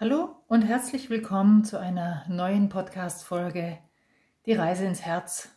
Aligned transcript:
Hallo 0.00 0.36
und 0.46 0.62
herzlich 0.62 1.10
willkommen 1.10 1.64
zu 1.64 1.76
einer 1.76 2.24
neuen 2.28 2.68
Podcast-Folge 2.68 3.78
Die 4.46 4.52
Reise 4.52 4.84
ins 4.84 5.00
Herz. 5.00 5.48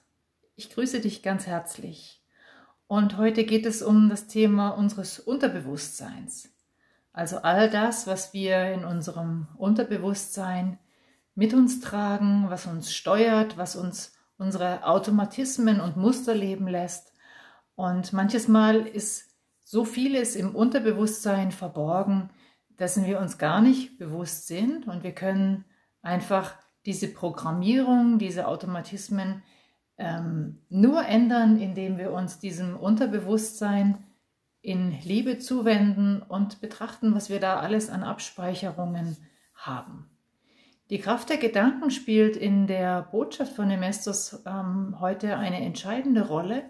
Ich 0.55 0.71
grüße 0.71 0.99
dich 0.99 1.21
ganz 1.21 1.45
herzlich. 1.45 2.23
Und 2.87 3.17
heute 3.17 3.43
geht 3.43 3.67
es 3.67 3.83
um 3.83 4.09
das 4.09 4.25
Thema 4.25 4.69
unseres 4.69 5.19
Unterbewusstseins. 5.19 6.49
Also 7.13 7.37
all 7.37 7.69
das, 7.69 8.07
was 8.07 8.33
wir 8.33 8.73
in 8.73 8.83
unserem 8.83 9.47
Unterbewusstsein 9.57 10.79
mit 11.35 11.53
uns 11.53 11.79
tragen, 11.79 12.45
was 12.49 12.65
uns 12.65 12.91
steuert, 12.91 13.59
was 13.59 13.75
uns 13.75 14.11
unsere 14.39 14.87
Automatismen 14.87 15.79
und 15.79 15.97
Muster 15.97 16.33
leben 16.33 16.67
lässt. 16.67 17.13
Und 17.75 18.11
manches 18.11 18.47
Mal 18.47 18.87
ist 18.87 19.35
so 19.63 19.85
vieles 19.85 20.35
im 20.35 20.55
Unterbewusstsein 20.55 21.51
verborgen, 21.51 22.31
dessen 22.81 23.05
wir 23.05 23.19
uns 23.19 23.37
gar 23.37 23.61
nicht 23.61 23.99
bewusst 23.99 24.47
sind 24.47 24.87
und 24.87 25.03
wir 25.03 25.13
können 25.13 25.65
einfach 26.01 26.55
diese 26.85 27.07
Programmierung, 27.07 28.17
diese 28.17 28.47
Automatismen 28.47 29.43
ähm, 29.99 30.63
nur 30.67 31.05
ändern, 31.05 31.59
indem 31.59 31.99
wir 31.99 32.11
uns 32.11 32.39
diesem 32.39 32.75
Unterbewusstsein 32.75 34.03
in 34.61 34.99
Liebe 35.03 35.37
zuwenden 35.37 36.23
und 36.23 36.59
betrachten, 36.59 37.13
was 37.13 37.29
wir 37.29 37.39
da 37.39 37.59
alles 37.59 37.91
an 37.91 38.03
Abspeicherungen 38.03 39.15
haben. 39.53 40.09
Die 40.89 40.99
Kraft 40.99 41.29
der 41.29 41.37
Gedanken 41.37 41.91
spielt 41.91 42.35
in 42.35 42.65
der 42.65 43.03
Botschaft 43.03 43.53
von 43.53 43.67
Nemestos 43.67 44.41
ähm, 44.45 44.97
heute 44.99 45.37
eine 45.37 45.61
entscheidende 45.61 46.27
Rolle 46.27 46.63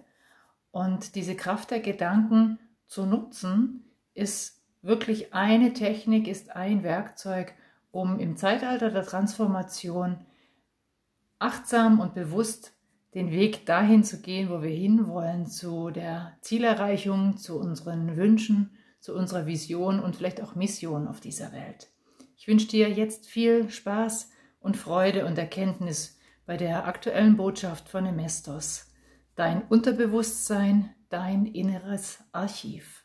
und 0.72 1.16
diese 1.16 1.36
Kraft 1.36 1.72
der 1.72 1.80
Gedanken 1.80 2.60
zu 2.86 3.06
nutzen 3.06 3.86
ist 4.14 4.61
wirklich 4.82 5.34
eine 5.34 5.74
Technik, 5.74 6.28
ist 6.28 6.56
ein 6.56 6.84
Werkzeug, 6.84 7.54
um 7.92 8.20
im 8.20 8.38
Zeitalter 8.38 8.90
der 8.90 9.04
Transformation 9.04 10.26
achtsam 11.40 12.00
und 12.00 12.14
bewusst 12.14 12.74
den 13.14 13.32
Weg 13.32 13.66
dahin 13.66 14.04
zu 14.04 14.22
gehen, 14.22 14.50
wo 14.50 14.62
wir 14.62 14.70
hinwollen, 14.70 15.46
zu 15.46 15.90
der 15.90 16.38
Zielerreichung, 16.42 17.38
zu 17.38 17.60
unseren 17.60 18.16
Wünschen, 18.16 18.72
zu 19.00 19.14
unserer 19.14 19.46
Vision 19.46 20.00
und 20.00 20.16
vielleicht 20.16 20.42
auch 20.42 20.56
Mission 20.56 21.08
auf 21.08 21.20
dieser 21.20 21.52
Welt. 21.52 21.90
Ich 22.38 22.48
wünsche 22.48 22.68
dir 22.68 22.90
jetzt 22.90 23.28
viel 23.28 23.70
Spaß 23.70 24.30
und 24.60 24.78
Freude 24.78 25.26
und 25.26 25.38
Erkenntnis 25.38 26.18
bei 26.46 26.56
der 26.56 26.88
aktuellen 26.88 27.36
Botschaft 27.36 27.90
von 27.90 28.06
Emestos. 28.06 28.92
Dein 29.36 29.64
Unterbewusstsein, 29.64 30.94
dein 31.10 31.46
inneres 31.46 32.24
Archiv. 32.32 33.01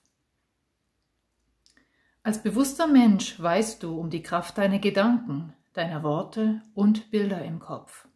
Als 2.27 2.43
bewusster 2.43 2.89
Mensch 2.89 3.41
weißt 3.41 3.85
du 3.85 4.01
um 4.01 4.11
die 4.11 4.21
Kraft 4.21 4.59
deiner 4.59 4.81
Gedanken, 4.81 5.53
deiner 5.75 6.03
Worte 6.03 6.61
und 6.75 7.13
Bilder 7.13 7.45
im 7.45 7.61
Kopf. 7.61 8.09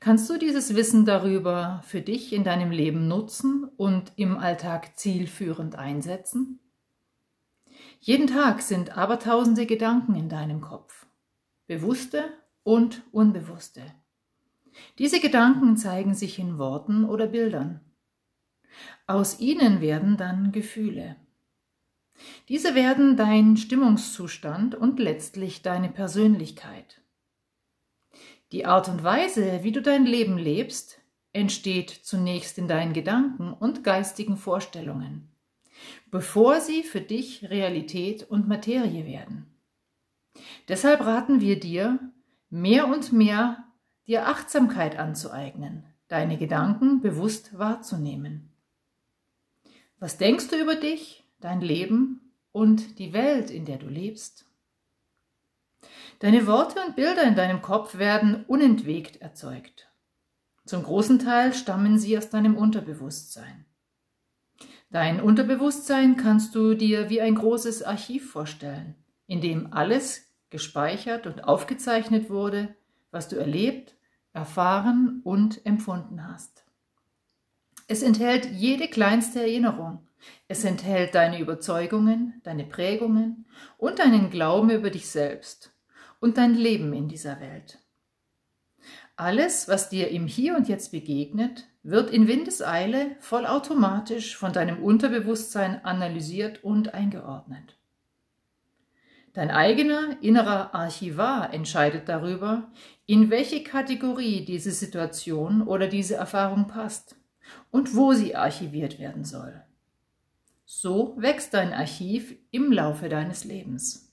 Kannst 0.00 0.28
du 0.28 0.36
dieses 0.36 0.74
Wissen 0.74 1.04
darüber 1.04 1.80
für 1.84 2.00
dich 2.00 2.32
in 2.32 2.42
deinem 2.42 2.72
Leben 2.72 3.06
nutzen 3.06 3.70
und 3.76 4.10
im 4.16 4.36
Alltag 4.36 4.98
zielführend 4.98 5.76
einsetzen? 5.76 6.58
Jeden 8.00 8.26
Tag 8.26 8.62
sind 8.62 8.98
abertausende 8.98 9.66
Gedanken 9.66 10.16
in 10.16 10.28
deinem 10.28 10.60
Kopf, 10.60 11.06
bewusste 11.68 12.24
und 12.64 13.04
unbewusste. 13.12 13.82
Diese 14.98 15.20
Gedanken 15.20 15.76
zeigen 15.76 16.16
sich 16.16 16.40
in 16.40 16.58
Worten 16.58 17.04
oder 17.04 17.28
Bildern. 17.28 17.80
Aus 19.06 19.38
ihnen 19.38 19.80
werden 19.80 20.16
dann 20.16 20.50
Gefühle. 20.50 21.14
Diese 22.48 22.74
werden 22.74 23.16
dein 23.16 23.56
Stimmungszustand 23.56 24.74
und 24.74 24.98
letztlich 24.98 25.62
deine 25.62 25.88
Persönlichkeit. 25.88 27.00
Die 28.52 28.64
Art 28.64 28.88
und 28.88 29.04
Weise, 29.04 29.62
wie 29.62 29.72
du 29.72 29.82
dein 29.82 30.06
Leben 30.06 30.38
lebst, 30.38 31.00
entsteht 31.32 31.90
zunächst 31.90 32.58
in 32.58 32.66
deinen 32.66 32.92
Gedanken 32.92 33.52
und 33.52 33.84
geistigen 33.84 34.36
Vorstellungen, 34.36 35.28
bevor 36.10 36.60
sie 36.60 36.82
für 36.82 37.00
dich 37.00 37.48
Realität 37.50 38.24
und 38.28 38.48
Materie 38.48 39.04
werden. 39.06 39.46
Deshalb 40.68 41.00
raten 41.00 41.40
wir 41.40 41.60
dir, 41.60 41.98
mehr 42.50 42.88
und 42.88 43.12
mehr 43.12 43.64
dir 44.06 44.26
Achtsamkeit 44.26 44.98
anzueignen, 44.98 45.84
deine 46.08 46.38
Gedanken 46.38 47.00
bewusst 47.02 47.58
wahrzunehmen. 47.58 48.50
Was 49.98 50.16
denkst 50.16 50.48
du 50.48 50.56
über 50.56 50.76
dich? 50.76 51.27
Dein 51.40 51.60
Leben 51.60 52.32
und 52.52 52.98
die 52.98 53.12
Welt, 53.12 53.50
in 53.50 53.64
der 53.64 53.78
du 53.78 53.88
lebst. 53.88 54.46
Deine 56.20 56.46
Worte 56.46 56.80
und 56.84 56.96
Bilder 56.96 57.22
in 57.22 57.36
deinem 57.36 57.62
Kopf 57.62 57.98
werden 57.98 58.44
unentwegt 58.46 59.20
erzeugt. 59.20 59.88
Zum 60.64 60.82
großen 60.82 61.18
Teil 61.18 61.54
stammen 61.54 61.98
sie 61.98 62.18
aus 62.18 62.28
deinem 62.30 62.56
Unterbewusstsein. 62.56 63.64
Dein 64.90 65.20
Unterbewusstsein 65.20 66.16
kannst 66.16 66.54
du 66.54 66.74
dir 66.74 67.10
wie 67.10 67.20
ein 67.20 67.34
großes 67.34 67.82
Archiv 67.82 68.30
vorstellen, 68.30 68.94
in 69.26 69.40
dem 69.40 69.72
alles 69.72 70.26
gespeichert 70.50 71.26
und 71.26 71.44
aufgezeichnet 71.44 72.30
wurde, 72.30 72.74
was 73.10 73.28
du 73.28 73.36
erlebt, 73.36 73.94
erfahren 74.32 75.20
und 75.24 75.64
empfunden 75.66 76.26
hast. 76.26 76.64
Es 77.90 78.02
enthält 78.02 78.44
jede 78.52 78.86
kleinste 78.86 79.40
Erinnerung, 79.40 80.06
es 80.46 80.62
enthält 80.62 81.14
deine 81.14 81.40
Überzeugungen, 81.40 82.38
deine 82.44 82.64
Prägungen 82.64 83.46
und 83.78 83.98
deinen 83.98 84.28
Glauben 84.28 84.68
über 84.68 84.90
dich 84.90 85.08
selbst 85.08 85.72
und 86.20 86.36
dein 86.36 86.54
Leben 86.54 86.92
in 86.92 87.08
dieser 87.08 87.40
Welt. 87.40 87.78
Alles, 89.16 89.68
was 89.68 89.88
dir 89.88 90.10
im 90.10 90.26
Hier 90.26 90.54
und 90.54 90.68
Jetzt 90.68 90.92
begegnet, 90.92 91.66
wird 91.82 92.10
in 92.10 92.28
Windeseile 92.28 93.16
vollautomatisch 93.20 94.36
von 94.36 94.52
deinem 94.52 94.82
Unterbewusstsein 94.82 95.82
analysiert 95.82 96.62
und 96.62 96.92
eingeordnet. 96.92 97.78
Dein 99.32 99.50
eigener 99.50 100.18
innerer 100.20 100.74
Archivar 100.74 101.54
entscheidet 101.54 102.06
darüber, 102.08 102.70
in 103.06 103.30
welche 103.30 103.62
Kategorie 103.62 104.44
diese 104.44 104.72
Situation 104.72 105.62
oder 105.62 105.86
diese 105.86 106.16
Erfahrung 106.16 106.66
passt 106.66 107.17
und 107.70 107.94
wo 107.94 108.12
sie 108.12 108.36
archiviert 108.36 108.98
werden 108.98 109.24
soll. 109.24 109.62
So 110.64 111.14
wächst 111.16 111.54
dein 111.54 111.72
Archiv 111.72 112.34
im 112.50 112.72
Laufe 112.72 113.08
deines 113.08 113.44
Lebens. 113.44 114.12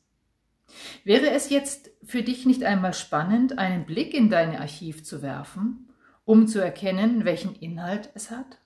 Wäre 1.03 1.29
es 1.29 1.49
jetzt 1.49 1.91
für 2.03 2.23
dich 2.23 2.45
nicht 2.45 2.63
einmal 2.63 2.93
spannend, 2.93 3.57
einen 3.57 3.85
Blick 3.85 4.13
in 4.13 4.29
dein 4.29 4.55
Archiv 4.55 5.03
zu 5.03 5.21
werfen, 5.21 5.89
um 6.23 6.47
zu 6.47 6.59
erkennen, 6.59 7.25
welchen 7.25 7.55
Inhalt 7.55 8.09
es 8.15 8.31
hat? 8.31 8.59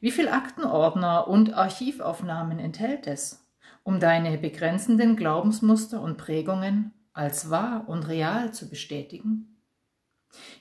Wie 0.00 0.10
viel 0.10 0.28
Aktenordner 0.28 1.28
und 1.28 1.54
Archivaufnahmen 1.54 2.58
enthält 2.58 3.06
es, 3.06 3.46
um 3.82 4.00
deine 4.00 4.36
begrenzenden 4.38 5.16
Glaubensmuster 5.16 6.00
und 6.00 6.18
Prägungen 6.18 6.92
als 7.12 7.50
wahr 7.50 7.88
und 7.88 8.08
real 8.08 8.52
zu 8.52 8.68
bestätigen? 8.68 9.49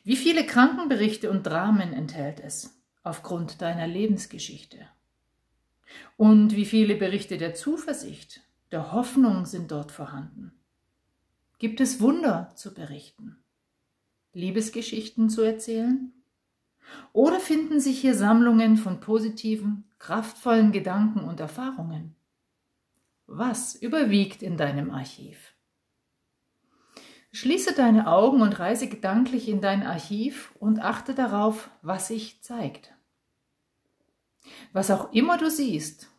Wie 0.03 0.16
viele 0.16 0.46
Krankenberichte 0.46 1.30
und 1.30 1.44
Dramen 1.44 1.94
enthält 1.94 2.40
es 2.40 2.80
aufgrund 3.03 3.62
deiner 3.62 3.88
Lebensgeschichte? 3.88 4.88
Und 6.18 6.56
wie 6.56 6.66
viele 6.66 6.96
Berichte 6.96 7.38
der 7.38 7.53
Zuversicht, 7.53 8.41
der 8.72 8.91
Hoffnung 8.91 9.46
sind 9.46 9.72
dort 9.72 9.91
vorhanden? 9.91 10.53
Gibt 11.57 11.81
es 11.81 12.00
Wunder 12.00 12.52
zu 12.56 12.74
berichten? 12.74 13.38
Liebesgeschichten 14.34 15.30
zu 15.30 15.41
erzählen? 15.41 16.13
Oder 17.13 17.40
finden 17.40 17.80
sich 17.80 18.00
hier 18.00 18.16
Sammlungen 18.16 18.78
von 18.78 19.00
positiven, 19.00 19.84
kraftvollen 20.00 20.72
Gedanken 20.72 21.22
und 21.22 21.40
Erfahrungen? 21.40 22.16
Was 23.28 23.75
überwiegt 23.75 24.41
in 24.41 24.57
deinem 24.57 24.92
Archiv? 24.92 25.54
Schließe 27.31 27.74
deine 27.74 28.08
Augen 28.08 28.42
und 28.42 28.60
reise 28.60 28.88
gedanklich 28.88 29.48
in 29.48 29.62
dein 29.62 29.86
Archiv 29.86 30.52
und 30.60 30.80
achte 30.80 31.14
darauf, 31.14 31.70
was 31.81 32.08
sich 32.08 32.42
zeigt. 32.42 32.94
Was 34.74 34.90
auch 34.90 35.14
immer 35.14 35.38
du 35.38 35.50
siehst, 35.50 36.10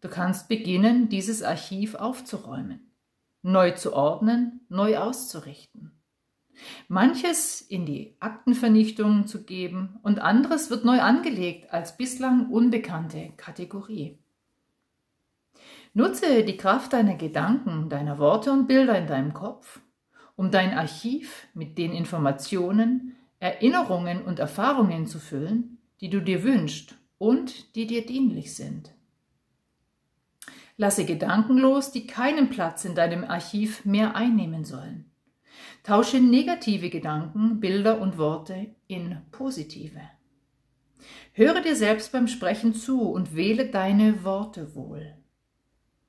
du 0.00 0.08
kannst 0.08 0.48
beginnen, 0.48 1.10
dieses 1.10 1.42
Archiv 1.42 1.94
aufzuräumen, 1.94 2.90
neu 3.42 3.72
zu 3.72 3.92
ordnen, 3.92 4.60
neu 4.68 4.96
auszurichten. 4.96 5.92
Manches 6.88 7.60
in 7.60 7.84
die 7.84 8.16
Aktenvernichtung 8.20 9.26
zu 9.26 9.44
geben 9.44 9.98
und 10.02 10.20
anderes 10.20 10.70
wird 10.70 10.86
neu 10.86 11.00
angelegt 11.00 11.70
als 11.70 11.98
bislang 11.98 12.50
unbekannte 12.50 13.32
Kategorie. 13.36 14.18
Nutze 15.92 16.44
die 16.44 16.56
Kraft 16.56 16.94
deiner 16.94 17.14
Gedanken, 17.14 17.90
deiner 17.90 18.18
Worte 18.18 18.52
und 18.52 18.66
Bilder 18.66 18.98
in 18.98 19.06
deinem 19.06 19.34
Kopf, 19.34 19.80
um 20.36 20.50
dein 20.50 20.76
Archiv 20.76 21.48
mit 21.54 21.78
den 21.78 21.92
Informationen, 21.92 23.16
Erinnerungen 23.40 24.22
und 24.22 24.38
Erfahrungen 24.38 25.06
zu 25.06 25.18
füllen, 25.18 25.78
die 26.00 26.10
du 26.10 26.20
dir 26.20 26.42
wünschst 26.42 26.94
und 27.18 27.74
die 27.74 27.86
dir 27.86 28.04
dienlich 28.04 28.54
sind. 28.54 28.92
Lasse 30.76 31.06
Gedanken 31.06 31.56
los, 31.56 31.90
die 31.90 32.06
keinen 32.06 32.50
Platz 32.50 32.84
in 32.84 32.94
deinem 32.94 33.24
Archiv 33.24 33.86
mehr 33.86 34.14
einnehmen 34.14 34.64
sollen. 34.64 35.10
Tausche 35.82 36.20
negative 36.20 36.90
Gedanken, 36.90 37.60
Bilder 37.60 38.00
und 38.00 38.18
Worte 38.18 38.74
in 38.86 39.22
positive. 39.30 40.00
Höre 41.32 41.62
dir 41.62 41.76
selbst 41.76 42.12
beim 42.12 42.28
Sprechen 42.28 42.74
zu 42.74 43.10
und 43.10 43.34
wähle 43.34 43.68
deine 43.68 44.22
Worte 44.24 44.74
wohl. 44.74 45.16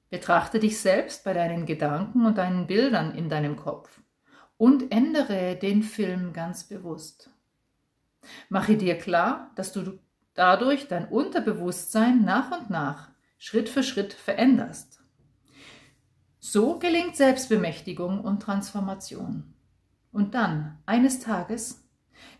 Betrachte 0.10 0.60
dich 0.60 0.80
selbst 0.80 1.24
bei 1.24 1.34
deinen 1.34 1.66
Gedanken 1.66 2.26
und 2.26 2.38
deinen 2.38 2.68
Bildern 2.68 3.16
in 3.16 3.30
deinem 3.30 3.56
Kopf 3.56 4.02
und 4.58 4.92
ändere 4.92 5.56
den 5.56 5.84
Film 5.84 6.34
ganz 6.34 6.64
bewusst. 6.64 7.30
Mache 8.50 8.76
dir 8.76 8.98
klar, 8.98 9.52
dass 9.56 9.72
du 9.72 10.00
dadurch 10.34 10.88
dein 10.88 11.08
Unterbewusstsein 11.08 12.24
nach 12.24 12.52
und 12.52 12.70
nach, 12.70 13.10
Schritt 13.38 13.70
für 13.70 13.84
Schritt 13.84 14.14
veränderst. 14.14 15.02
So 16.40 16.80
gelingt 16.80 17.16
Selbstbemächtigung 17.16 18.22
und 18.22 18.42
Transformation. 18.42 19.54
Und 20.12 20.34
dann, 20.34 20.78
eines 20.86 21.20
Tages, 21.20 21.84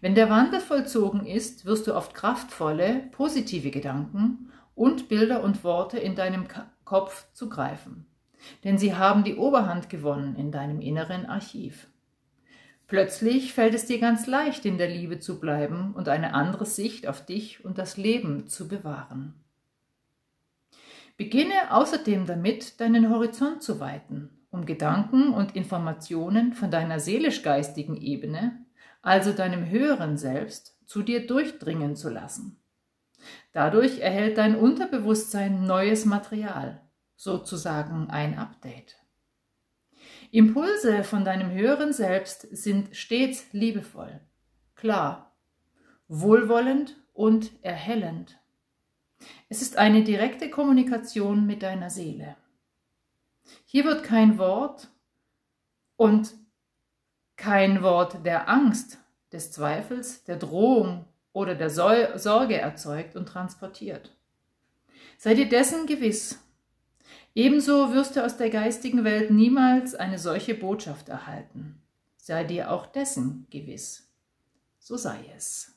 wenn 0.02 0.16
der 0.16 0.30
Wandel 0.30 0.60
vollzogen 0.60 1.26
ist, 1.26 1.66
wirst 1.66 1.88
du 1.88 1.96
oft 1.96 2.14
kraftvolle, 2.14 3.10
positive 3.12 3.70
Gedanken 3.70 4.52
und 4.76 5.10
Bilder 5.10 5.44
und 5.44 5.64
Worte 5.64 6.00
in 6.00 6.16
deinem 6.16 6.46
Kopf 6.86 7.32
zugreifen. 7.34 8.06
Denn 8.64 8.78
sie 8.78 8.96
haben 8.96 9.24
die 9.24 9.36
Oberhand 9.36 9.90
gewonnen 9.90 10.36
in 10.36 10.52
deinem 10.52 10.80
inneren 10.82 11.26
Archiv. 11.26 11.88
Plötzlich 12.88 13.54
fällt 13.54 13.74
es 13.74 13.86
dir 13.86 14.00
ganz 14.00 14.28
leicht, 14.28 14.66
in 14.66 14.78
der 14.78 14.88
Liebe 14.88 15.20
zu 15.20 15.42
bleiben 15.42 15.94
und 15.94 16.08
eine 16.08 16.34
andere 16.34 16.66
Sicht 16.66 17.06
auf 17.08 17.26
dich 17.26 17.66
und 17.66 17.78
das 17.78 17.98
Leben 17.98 18.48
zu 18.48 18.70
bewahren. 18.70 19.34
Beginne 21.18 21.72
außerdem 21.72 22.26
damit, 22.26 22.80
deinen 22.80 23.10
Horizont 23.10 23.62
zu 23.62 23.82
weiten, 23.82 24.30
um 24.52 24.66
Gedanken 24.66 25.34
und 25.34 25.56
Informationen 25.56 26.54
von 26.54 26.72
deiner 26.72 27.00
seelisch-geistigen 27.02 27.98
Ebene, 27.98 28.66
also 29.02 29.34
deinem 29.34 29.68
höheren 29.70 30.18
Selbst, 30.18 30.78
zu 30.86 31.02
dir 31.02 31.28
durchdringen 31.28 31.96
zu 31.98 32.10
lassen. 32.10 32.62
Dadurch 33.52 34.00
erhält 34.00 34.38
dein 34.38 34.56
Unterbewusstsein 34.56 35.66
neues 35.66 36.06
Material, 36.06 36.82
sozusagen 37.18 38.10
ein 38.10 38.38
Update. 38.38 38.96
Impulse 40.32 41.04
von 41.04 41.24
deinem 41.26 41.52
höheren 41.52 41.94
Selbst 41.94 42.42
sind 42.56 42.96
stets 42.96 43.52
liebevoll, 43.52 44.20
klar, 44.76 45.36
wohlwollend 46.08 46.98
und 47.14 47.52
erhellend. 47.64 48.40
Es 49.50 49.62
ist 49.62 49.78
eine 49.78 50.04
direkte 50.04 50.50
Kommunikation 50.50 51.46
mit 51.46 51.64
deiner 51.64 51.90
Seele. 51.90 52.36
Hier 53.66 53.86
wird 53.86 54.04
kein 54.04 54.38
Wort 54.38 54.90
und 55.96 56.34
kein 57.36 57.82
Wort 57.82 58.26
der 58.26 58.50
Angst, 58.50 59.00
des 59.32 59.52
Zweifels, 59.52 60.24
der 60.24 60.38
Drohung 60.38 61.06
oder 61.34 61.56
der 61.56 61.70
Sorge 61.70 62.58
erzeugt 62.58 63.16
und 63.16 63.28
transportiert. 63.28 64.16
Sei 65.18 65.34
dir 65.34 65.50
dessen 65.50 65.86
gewiss, 65.86 66.40
Ebenso 67.38 67.94
wirst 67.94 68.16
du 68.16 68.26
aus 68.26 68.38
der 68.38 68.50
geistigen 68.50 69.04
Welt 69.04 69.30
niemals 69.30 69.94
eine 69.94 70.18
solche 70.18 70.56
Botschaft 70.56 71.08
erhalten. 71.08 71.80
Sei 72.16 72.44
dir 72.44 72.72
auch 72.72 72.88
dessen 72.88 73.46
gewiss. 73.52 74.12
So 74.80 74.98
sei 74.98 75.20
es. 75.36 75.77